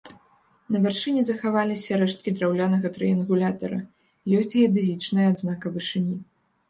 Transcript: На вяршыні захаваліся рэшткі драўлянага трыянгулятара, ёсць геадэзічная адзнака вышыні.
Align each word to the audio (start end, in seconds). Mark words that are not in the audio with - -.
На 0.75 0.79
вяршыні 0.85 1.21
захаваліся 1.27 1.99
рэшткі 2.03 2.33
драўлянага 2.39 2.87
трыянгулятара, 2.95 3.79
ёсць 4.41 4.53
геадэзічная 4.61 5.27
адзнака 5.35 5.67
вышыні. 5.77 6.17